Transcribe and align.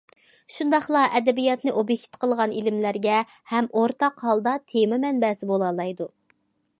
شۇنداقلا 0.51 1.01
ئەدەبىياتنى 1.17 1.73
ئوبيېكت 1.81 2.19
قىلغان 2.23 2.55
ئىلىملەرگە 2.61 3.19
ھەم 3.53 3.69
ئورتاق 3.81 4.23
ھالدا 4.29 4.55
تېما 4.73 4.99
مەنبەسى 5.07 5.51
بولالايدۇ. 5.53 6.09